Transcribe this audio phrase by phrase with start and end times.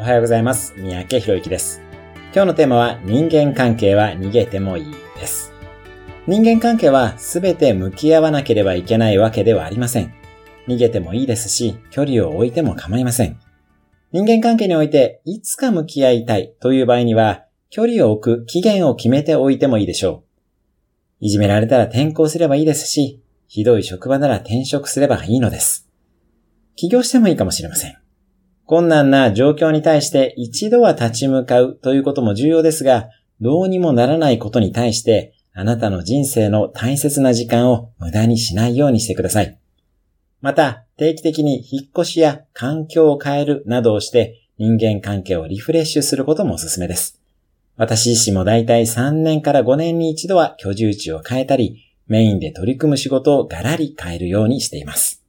[0.00, 0.72] おはようございます。
[0.78, 1.82] 三宅博之です。
[2.32, 5.52] 今日のテーマは人間関係は逃げてもいいです。
[6.26, 10.14] 人間関係は全て向き合わなければいけないわけではありません。
[10.66, 13.38] 逃げてもいいですし、距離を置いても構いません。
[14.10, 20.24] 人間関係においていつか向き合いたいという場合には、距離を置く期限を決めておいてもいいでしょ
[21.20, 21.26] う。
[21.26, 25.90] いじめられたら転校すればいいですし、ひどい職場なら転職すればいいのです。
[26.74, 27.99] 起業してもいいかもしれません。
[28.70, 33.08] 困難な状況に対して一度は立ち向かうということも重要ですが、
[33.40, 39.58] どうにもならないことに対して、あなたの人生の大切な時間を無駄にしないようにしてください。
[40.40, 47.20] また、定期的に引っ越しや環境を変えるなどをして人間関係をリフレッシュすることもおすすめです。
[47.76, 55.19] 私自身もだいたい3年から5年に一度は居住地を変えたり、メインで取り組む仕事をガラリ変えるようにしています。